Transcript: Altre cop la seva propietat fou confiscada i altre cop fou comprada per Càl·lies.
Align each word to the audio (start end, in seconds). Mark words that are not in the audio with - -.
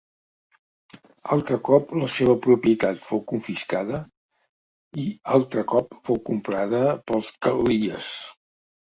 Altre 1.33 1.57
cop 1.65 1.91
la 2.03 2.07
seva 2.13 2.33
propietat 2.45 3.03
fou 3.09 3.19
confiscada 3.31 3.99
i 5.03 5.05
altre 5.35 5.65
cop 5.73 5.93
fou 6.09 6.19
comprada 6.31 6.81
per 7.11 7.21
Càl·lies. 7.49 8.09